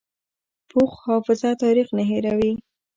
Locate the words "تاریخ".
1.63-1.87